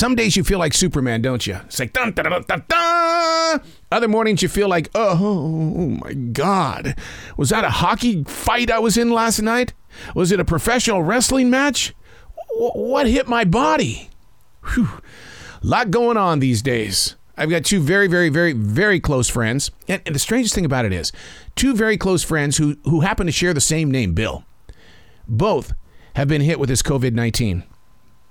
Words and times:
Some 0.00 0.14
days 0.14 0.34
you 0.34 0.44
feel 0.44 0.58
like 0.58 0.72
Superman, 0.72 1.20
don't 1.20 1.46
you? 1.46 1.56
It's 1.66 1.78
like 1.78 1.92
dun 1.92 2.12
dun 2.12 2.24
dun 2.24 2.42
dun 2.48 2.64
dun. 2.66 3.60
Other 3.92 4.08
mornings 4.08 4.40
you 4.40 4.48
feel 4.48 4.66
like, 4.66 4.88
oh, 4.94 5.18
oh 5.20 5.88
my 6.02 6.14
God, 6.14 6.96
was 7.36 7.50
that 7.50 7.64
a 7.64 7.68
hockey 7.68 8.24
fight 8.24 8.70
I 8.70 8.78
was 8.78 8.96
in 8.96 9.10
last 9.10 9.42
night? 9.42 9.74
Was 10.14 10.32
it 10.32 10.40
a 10.40 10.44
professional 10.46 11.02
wrestling 11.02 11.50
match? 11.50 11.92
W- 12.54 12.70
what 12.70 13.08
hit 13.08 13.28
my 13.28 13.44
body? 13.44 14.08
Whew. 14.72 14.88
Lot 15.62 15.90
going 15.90 16.16
on 16.16 16.38
these 16.38 16.62
days. 16.62 17.16
I've 17.36 17.50
got 17.50 17.66
two 17.66 17.80
very, 17.80 18.06
very, 18.06 18.30
very, 18.30 18.54
very 18.54 19.00
close 19.00 19.28
friends, 19.28 19.70
and, 19.86 20.00
and 20.06 20.14
the 20.14 20.18
strangest 20.18 20.54
thing 20.54 20.64
about 20.64 20.86
it 20.86 20.94
is, 20.94 21.12
two 21.56 21.74
very 21.74 21.98
close 21.98 22.22
friends 22.22 22.56
who 22.56 22.78
who 22.84 23.00
happen 23.00 23.26
to 23.26 23.32
share 23.32 23.52
the 23.52 23.60
same 23.60 23.90
name, 23.90 24.14
Bill. 24.14 24.44
Both 25.28 25.74
have 26.16 26.26
been 26.26 26.40
hit 26.40 26.58
with 26.58 26.70
this 26.70 26.80
COVID 26.80 27.12
nineteen. 27.12 27.64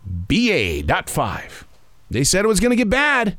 BA.5. 0.05 1.63
They 2.09 2.23
said 2.23 2.45
it 2.45 2.47
was 2.47 2.59
going 2.59 2.71
to 2.71 2.75
get 2.75 2.89
bad. 2.89 3.37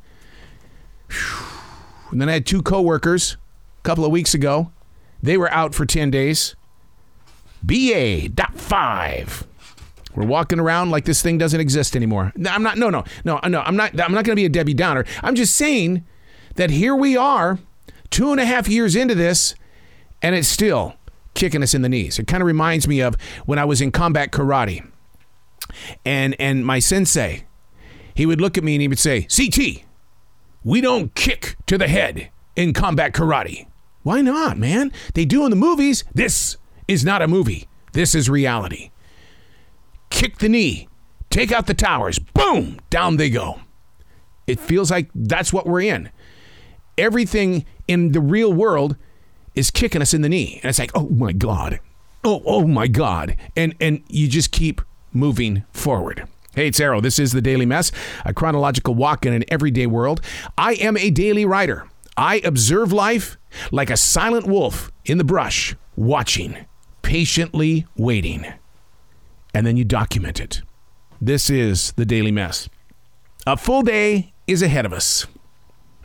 And 2.10 2.20
then 2.20 2.28
I 2.28 2.32
had 2.32 2.46
two 2.46 2.62
coworkers 2.62 3.36
a 3.78 3.82
couple 3.82 4.04
of 4.04 4.10
weeks 4.10 4.34
ago. 4.34 4.72
They 5.22 5.36
were 5.36 5.50
out 5.52 5.74
for 5.74 5.86
10 5.86 6.10
days. 6.10 6.56
BA.5. 7.62 9.46
We're 10.14 10.26
walking 10.26 10.58
around 10.58 10.90
like 10.90 11.04
this 11.04 11.22
thing 11.22 11.38
doesn't 11.38 11.60
exist 11.60 11.94
anymore. 11.94 12.32
No, 12.34 12.50
I'm 12.50 12.64
not 12.64 12.76
no 12.76 12.90
no 12.90 13.04
no 13.24 13.38
no 13.46 13.60
I'm 13.60 13.76
not 13.76 13.98
I'm 14.00 14.12
not 14.12 14.24
gonna 14.24 14.34
be 14.34 14.44
a 14.44 14.48
Debbie 14.48 14.74
Downer. 14.74 15.04
I'm 15.22 15.36
just 15.36 15.54
saying 15.54 16.04
that 16.56 16.70
here 16.70 16.96
we 16.96 17.16
are, 17.16 17.60
two 18.10 18.32
and 18.32 18.40
a 18.40 18.44
half 18.44 18.68
years 18.68 18.96
into 18.96 19.14
this, 19.14 19.54
and 20.20 20.34
it's 20.34 20.48
still 20.48 20.96
kicking 21.34 21.62
us 21.62 21.74
in 21.74 21.82
the 21.82 21.88
knees. 21.88 22.18
It 22.18 22.26
kind 22.26 22.42
of 22.42 22.48
reminds 22.48 22.88
me 22.88 23.00
of 23.00 23.14
when 23.46 23.58
I 23.58 23.64
was 23.64 23.80
in 23.80 23.92
combat 23.92 24.32
karate 24.32 24.84
and 26.04 26.36
and 26.38 26.64
my 26.64 26.78
sensei, 26.78 27.44
he 28.14 28.26
would 28.26 28.40
look 28.40 28.58
at 28.58 28.64
me 28.64 28.74
and 28.74 28.82
he 28.82 28.88
would 28.88 28.98
say, 28.98 29.26
"CT, 29.34 29.84
we 30.64 30.80
don't 30.80 31.14
kick 31.14 31.56
to 31.66 31.78
the 31.78 31.88
head 31.88 32.30
in 32.56 32.72
combat 32.72 33.12
karate." 33.12 33.66
Why 34.02 34.22
not, 34.22 34.56
man? 34.58 34.92
They 35.14 35.24
do 35.24 35.44
in 35.44 35.50
the 35.50 35.56
movies. 35.56 36.04
This 36.14 36.56
is 36.88 37.04
not 37.04 37.22
a 37.22 37.28
movie. 37.28 37.68
This 37.92 38.14
is 38.14 38.30
reality. 38.30 38.90
Kick 40.10 40.38
the 40.38 40.48
knee, 40.48 40.88
take 41.28 41.52
out 41.52 41.66
the 41.66 41.74
towers, 41.74 42.18
boom, 42.18 42.80
down 42.88 43.16
they 43.16 43.30
go. 43.30 43.60
It 44.46 44.58
feels 44.58 44.90
like 44.90 45.10
that's 45.14 45.52
what 45.52 45.66
we're 45.66 45.82
in. 45.82 46.10
Everything 46.98 47.64
in 47.86 48.12
the 48.12 48.20
real 48.20 48.52
world 48.52 48.96
is 49.54 49.70
kicking 49.70 50.02
us 50.02 50.14
in 50.14 50.22
the 50.22 50.28
knee. 50.28 50.58
And 50.62 50.68
it's 50.68 50.78
like, 50.78 50.90
oh 50.94 51.08
my 51.08 51.32
God. 51.32 51.80
Oh, 52.24 52.42
oh 52.44 52.66
my 52.66 52.86
God. 52.86 53.36
And 53.56 53.74
and 53.80 54.02
you 54.08 54.28
just 54.28 54.50
keep 54.50 54.80
moving 55.12 55.64
forward. 55.72 56.26
Hey, 56.54 56.66
it's 56.66 56.80
Arroe. 56.80 57.00
This 57.00 57.18
is 57.18 57.32
the 57.32 57.40
Daily 57.40 57.66
Mess, 57.66 57.92
a 58.24 58.34
chronological 58.34 58.94
walk 58.94 59.24
in 59.24 59.32
an 59.32 59.44
everyday 59.48 59.86
world. 59.86 60.20
I 60.58 60.74
am 60.74 60.96
a 60.96 61.10
daily 61.10 61.44
writer. 61.44 61.88
I 62.16 62.40
observe 62.44 62.92
life 62.92 63.36
like 63.70 63.88
a 63.88 63.96
silent 63.96 64.46
wolf 64.46 64.90
in 65.04 65.18
the 65.18 65.24
brush, 65.24 65.76
watching, 65.96 66.56
patiently 67.02 67.86
waiting. 67.96 68.46
And 69.54 69.66
then 69.66 69.76
you 69.76 69.84
document 69.84 70.40
it. 70.40 70.62
This 71.20 71.50
is 71.50 71.92
the 71.92 72.04
Daily 72.04 72.32
Mess. 72.32 72.68
A 73.46 73.56
full 73.56 73.82
day 73.82 74.32
is 74.46 74.62
ahead 74.62 74.86
of 74.86 74.92
us. 74.92 75.26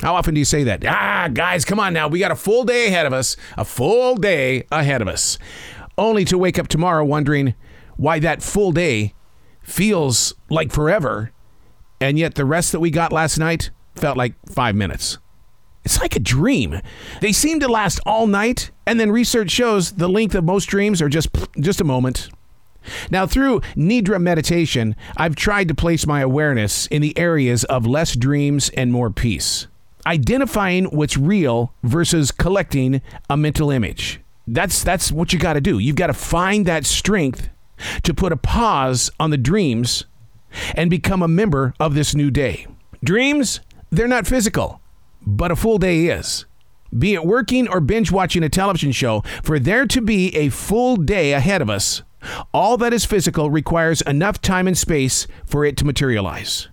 How 0.02 0.16
often 0.16 0.33
do 0.33 0.39
you 0.39 0.45
say 0.45 0.64
that? 0.66 0.86
Ah, 0.86 1.30
guys, 1.33 1.66
come 1.66 1.80
on 1.80 1.94
now. 1.94 2.08
We 2.08 2.20
got 2.20 2.31
a 2.31 2.36
full 2.36 2.66
day 2.66 2.88
ahead 2.88 3.06
of 3.06 3.14
us. 3.14 3.38
A 3.58 3.66
full 3.66 4.16
day 4.16 4.67
ahead 4.72 5.02
of 5.02 5.08
us. 5.08 5.38
Only 5.98 6.26
to 6.26 6.38
wake 6.38 6.59
up 6.59 6.67
tomorrow 6.67 7.06
wondering, 7.06 7.56
why 7.97 8.19
that 8.19 8.43
full 8.43 8.71
day 8.71 9.13
feels 9.61 10.33
like 10.49 10.71
forever, 10.71 11.31
and 11.99 12.17
yet 12.19 12.35
the 12.35 12.45
rest 12.45 12.71
that 12.71 12.79
we 12.79 12.91
got 12.91 13.11
last 13.11 13.37
night 13.37 13.71
felt 13.95 14.17
like 14.17 14.33
five 14.49 14.75
minutes. 14.75 15.17
It's 15.83 16.02
like 16.02 16.15
a 16.15 16.19
dream. 16.19 16.81
They 17.21 17.31
seem 17.31 17.59
to 17.59 17.67
last 17.67 17.99
all 18.05 18.25
night, 18.25 18.71
and 18.87 18.99
then 18.99 19.11
research 19.11 19.52
shows 19.52 19.93
the 19.93 20.09
length 20.09 20.33
of 20.33 20.43
most 20.43 20.65
dreams 20.65 21.02
are 21.02 21.09
just 21.09 21.30
just 21.59 21.80
a 21.80 21.86
moment. 21.86 22.30
Now, 23.09 23.25
through 23.25 23.61
Nidra 23.75 24.21
meditation, 24.21 24.95
I've 25.17 25.36
tried 25.36 25.67
to 25.70 25.75
place 25.75 26.05
my 26.05 26.21
awareness 26.21 26.86
in 26.87 27.02
the 27.02 27.17
areas 27.17 27.64
of 27.64 27.86
less 27.86 28.15
dreams 28.15 28.70
and 28.70 28.91
more 28.91 29.09
peace, 29.09 29.67
identifying 30.05 30.86
what's 30.86 31.17
real 31.17 31.73
versus 31.83 32.31
collecting 32.31 33.02
a 33.30 33.37
mental 33.37 33.71
image. 33.71 34.21
That's 34.47 34.83
that's 34.83 35.11
what 35.11 35.33
you 35.33 35.39
got 35.39 35.53
to 35.53 35.61
do. 35.61 35.80
You've 35.80 35.95
got 35.95 36.08
to 36.08 36.14
find 36.14 36.65
that 36.65 36.86
strength 36.86 37.49
to 38.03 38.13
put 38.13 38.31
a 38.31 38.37
pause 38.37 39.11
on 39.19 39.30
the 39.30 39.37
dreams 39.37 40.05
and 40.75 40.89
become 40.89 41.21
a 41.21 41.27
member 41.27 41.73
of 41.80 41.95
this 41.95 42.15
new 42.15 42.31
day. 42.31 42.67
Dreams, 43.03 43.59
they're 43.91 44.08
not 44.08 44.27
physical, 44.27 44.81
but 45.25 45.52
a 45.52 45.55
full 45.55 45.77
day 45.77 46.05
is. 46.08 46.45
Be 46.97 47.14
it 47.14 47.25
working 47.25 47.67
or 47.67 47.81
binge 47.81 48.11
watching 48.11 48.43
a 48.43 48.49
television 48.49 48.91
show, 48.91 49.21
for 49.43 49.59
there 49.59 49.85
to 49.87 50.02
be 50.02 50.35
a 50.35 50.49
full 50.49 50.95
day 50.95 51.33
ahead 51.33 51.61
of 51.61 51.69
us, 51.69 52.03
all 52.53 52.77
that 52.77 52.93
is 52.93 53.05
physical 53.05 53.49
requires 53.49 54.02
enough 54.02 54.41
time 54.41 54.67
and 54.67 54.77
space 54.77 55.27
for 55.45 55.65
it 55.65 55.77
to 55.77 55.85
materialize. 55.85 56.69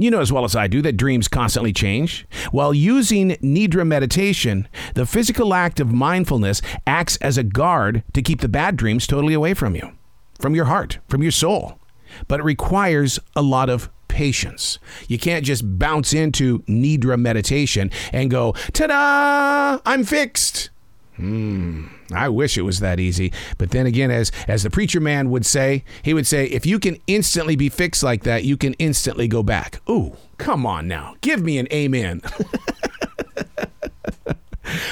You 0.00 0.12
know 0.12 0.20
as 0.20 0.32
well 0.32 0.44
as 0.44 0.54
I 0.54 0.68
do 0.68 0.80
that 0.82 0.96
dreams 0.96 1.26
constantly 1.26 1.72
change. 1.72 2.26
While 2.52 2.72
using 2.72 3.30
Nidra 3.42 3.84
meditation, 3.84 4.68
the 4.94 5.06
physical 5.06 5.52
act 5.52 5.80
of 5.80 5.92
mindfulness 5.92 6.62
acts 6.86 7.16
as 7.16 7.36
a 7.36 7.42
guard 7.42 8.04
to 8.14 8.22
keep 8.22 8.40
the 8.40 8.48
bad 8.48 8.76
dreams 8.76 9.08
totally 9.08 9.34
away 9.34 9.54
from 9.54 9.74
you 9.74 9.97
from 10.38 10.54
your 10.54 10.66
heart, 10.66 10.98
from 11.08 11.22
your 11.22 11.32
soul. 11.32 11.78
But 12.26 12.40
it 12.40 12.44
requires 12.44 13.18
a 13.36 13.42
lot 13.42 13.68
of 13.68 13.90
patience. 14.08 14.78
You 15.06 15.18
can't 15.18 15.44
just 15.44 15.78
bounce 15.78 16.12
into 16.12 16.60
Nidra 16.60 17.18
meditation 17.18 17.90
and 18.12 18.30
go, 18.30 18.52
ta 18.72 18.86
da, 18.86 19.78
I'm 19.84 20.04
fixed. 20.04 20.70
Hmm. 21.16 21.86
I 22.12 22.28
wish 22.28 22.56
it 22.56 22.62
was 22.62 22.80
that 22.80 23.00
easy. 23.00 23.32
But 23.58 23.70
then 23.70 23.86
again, 23.86 24.10
as 24.10 24.30
as 24.46 24.62
the 24.62 24.70
preacher 24.70 25.00
man 25.00 25.30
would 25.30 25.44
say, 25.44 25.84
he 26.02 26.14
would 26.14 26.26
say, 26.26 26.46
if 26.46 26.64
you 26.64 26.78
can 26.78 26.96
instantly 27.06 27.56
be 27.56 27.68
fixed 27.68 28.02
like 28.02 28.22
that, 28.22 28.44
you 28.44 28.56
can 28.56 28.74
instantly 28.74 29.26
go 29.28 29.42
back. 29.42 29.80
Ooh, 29.90 30.16
come 30.38 30.64
on 30.64 30.86
now. 30.86 31.16
Give 31.20 31.42
me 31.42 31.58
an 31.58 31.66
amen. 31.72 32.22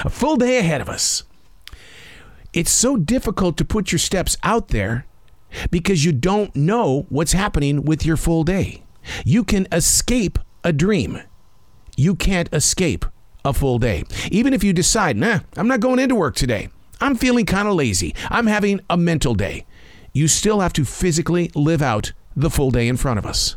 A 0.04 0.10
full 0.10 0.36
day 0.36 0.58
ahead 0.58 0.80
of 0.80 0.88
us. 0.88 1.22
It's 2.52 2.70
so 2.70 2.96
difficult 2.96 3.56
to 3.58 3.64
put 3.64 3.92
your 3.92 3.98
steps 3.98 4.36
out 4.42 4.68
there 4.68 5.04
because 5.70 6.04
you 6.04 6.12
don't 6.12 6.54
know 6.54 7.06
what's 7.08 7.32
happening 7.32 7.84
with 7.84 8.04
your 8.04 8.16
full 8.16 8.44
day. 8.44 8.82
You 9.24 9.44
can 9.44 9.66
escape 9.72 10.38
a 10.64 10.72
dream. 10.72 11.20
You 11.96 12.14
can't 12.14 12.48
escape 12.52 13.04
a 13.44 13.52
full 13.52 13.78
day. 13.78 14.04
Even 14.30 14.52
if 14.52 14.64
you 14.64 14.72
decide, 14.72 15.16
nah, 15.16 15.40
I'm 15.56 15.68
not 15.68 15.80
going 15.80 15.98
into 15.98 16.14
work 16.14 16.34
today. 16.34 16.68
I'm 17.00 17.14
feeling 17.14 17.46
kind 17.46 17.68
of 17.68 17.74
lazy. 17.74 18.14
I'm 18.30 18.46
having 18.46 18.80
a 18.90 18.96
mental 18.96 19.34
day. 19.34 19.66
You 20.12 20.28
still 20.28 20.60
have 20.60 20.72
to 20.74 20.84
physically 20.84 21.50
live 21.54 21.82
out 21.82 22.12
the 22.34 22.50
full 22.50 22.70
day 22.70 22.88
in 22.88 22.96
front 22.96 23.18
of 23.18 23.26
us. 23.26 23.56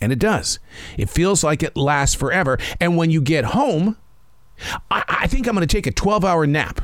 And 0.00 0.10
it 0.12 0.18
does. 0.18 0.58
It 0.96 1.10
feels 1.10 1.44
like 1.44 1.62
it 1.62 1.76
lasts 1.76 2.14
forever. 2.14 2.58
And 2.80 2.96
when 2.96 3.10
you 3.10 3.20
get 3.20 3.44
home, 3.46 3.96
I, 4.90 5.04
I 5.06 5.26
think 5.26 5.46
I'm 5.46 5.54
going 5.54 5.66
to 5.66 5.72
take 5.72 5.86
a 5.86 5.92
12 5.92 6.24
hour 6.24 6.46
nap. 6.46 6.80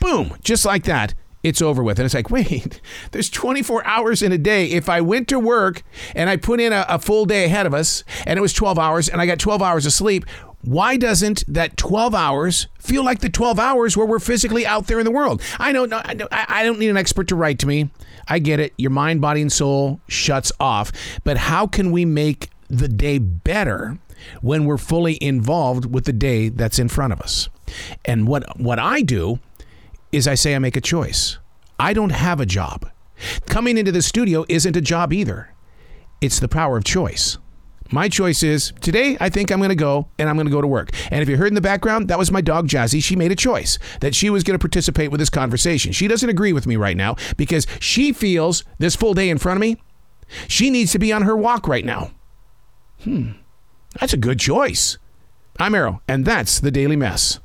Boom, 0.00 0.36
just 0.42 0.64
like 0.64 0.84
that 0.84 1.14
it's 1.46 1.62
over 1.62 1.82
with. 1.82 1.98
And 1.98 2.04
it's 2.04 2.14
like, 2.14 2.30
wait, 2.30 2.80
there's 3.12 3.30
24 3.30 3.86
hours 3.86 4.20
in 4.20 4.32
a 4.32 4.38
day. 4.38 4.66
If 4.66 4.88
I 4.88 5.00
went 5.00 5.28
to 5.28 5.38
work 5.38 5.82
and 6.14 6.28
I 6.28 6.36
put 6.36 6.60
in 6.60 6.72
a, 6.72 6.84
a, 6.88 6.98
full 6.98 7.24
day 7.24 7.44
ahead 7.44 7.66
of 7.66 7.72
us 7.72 8.02
and 8.26 8.36
it 8.36 8.42
was 8.42 8.52
12 8.52 8.78
hours 8.78 9.08
and 9.08 9.20
I 9.20 9.26
got 9.26 9.38
12 9.38 9.62
hours 9.62 9.86
of 9.86 9.92
sleep, 9.92 10.24
why 10.62 10.96
doesn't 10.96 11.44
that 11.46 11.76
12 11.76 12.14
hours 12.14 12.66
feel 12.80 13.04
like 13.04 13.20
the 13.20 13.28
12 13.28 13.60
hours 13.60 13.96
where 13.96 14.06
we're 14.06 14.18
physically 14.18 14.66
out 14.66 14.88
there 14.88 14.98
in 14.98 15.04
the 15.04 15.12
world? 15.12 15.40
I 15.60 15.70
know, 15.70 15.86
I 15.92 16.64
don't 16.64 16.80
need 16.80 16.88
an 16.88 16.96
expert 16.96 17.28
to 17.28 17.36
write 17.36 17.60
to 17.60 17.68
me. 17.68 17.90
I 18.26 18.40
get 18.40 18.58
it. 18.58 18.74
Your 18.76 18.90
mind, 18.90 19.20
body, 19.20 19.40
and 19.40 19.52
soul 19.52 20.00
shuts 20.08 20.50
off. 20.58 20.90
But 21.22 21.36
how 21.36 21.68
can 21.68 21.92
we 21.92 22.04
make 22.04 22.50
the 22.68 22.88
day 22.88 23.18
better 23.18 23.98
when 24.40 24.64
we're 24.64 24.78
fully 24.78 25.22
involved 25.22 25.94
with 25.94 26.06
the 26.06 26.12
day 26.12 26.48
that's 26.48 26.80
in 26.80 26.88
front 26.88 27.12
of 27.12 27.20
us? 27.20 27.48
And 28.04 28.26
what 28.26 28.58
what 28.58 28.80
I 28.80 29.02
do 29.02 29.38
is 30.12 30.26
I 30.28 30.34
say 30.34 30.54
I 30.54 30.58
make 30.58 30.76
a 30.76 30.80
choice. 30.80 31.38
I 31.78 31.92
don't 31.92 32.10
have 32.10 32.40
a 32.40 32.46
job. 32.46 32.90
Coming 33.46 33.78
into 33.78 33.92
the 33.92 34.02
studio 34.02 34.44
isn't 34.48 34.76
a 34.76 34.80
job 34.80 35.12
either. 35.12 35.54
It's 36.20 36.40
the 36.40 36.48
power 36.48 36.76
of 36.76 36.84
choice. 36.84 37.38
My 37.92 38.08
choice 38.08 38.42
is 38.42 38.72
today 38.80 39.16
I 39.20 39.28
think 39.28 39.50
I'm 39.50 39.58
going 39.58 39.68
to 39.68 39.76
go 39.76 40.08
and 40.18 40.28
I'm 40.28 40.36
going 40.36 40.46
to 40.46 40.52
go 40.52 40.60
to 40.60 40.66
work. 40.66 40.90
And 41.10 41.22
if 41.22 41.28
you 41.28 41.36
heard 41.36 41.48
in 41.48 41.54
the 41.54 41.60
background, 41.60 42.08
that 42.08 42.18
was 42.18 42.32
my 42.32 42.40
dog 42.40 42.66
Jazzy. 42.66 43.02
She 43.02 43.14
made 43.14 43.30
a 43.30 43.36
choice 43.36 43.78
that 44.00 44.14
she 44.14 44.28
was 44.28 44.42
going 44.42 44.58
to 44.58 44.62
participate 44.62 45.10
with 45.10 45.20
this 45.20 45.30
conversation. 45.30 45.92
She 45.92 46.08
doesn't 46.08 46.28
agree 46.28 46.52
with 46.52 46.66
me 46.66 46.76
right 46.76 46.96
now 46.96 47.16
because 47.36 47.66
she 47.78 48.12
feels 48.12 48.64
this 48.78 48.96
full 48.96 49.14
day 49.14 49.30
in 49.30 49.38
front 49.38 49.58
of 49.58 49.60
me, 49.60 49.76
she 50.48 50.70
needs 50.70 50.92
to 50.92 50.98
be 50.98 51.12
on 51.12 51.22
her 51.22 51.36
walk 51.36 51.68
right 51.68 51.84
now. 51.84 52.10
Hmm. 53.04 53.32
That's 54.00 54.12
a 54.12 54.18
good 54.18 54.40
choice. 54.40 54.98
I'm 55.58 55.74
Arroe, 55.74 56.02
and 56.08 56.24
that's 56.24 56.60
the 56.60 56.70
Daily 56.70 56.96
Mess. 56.96 57.40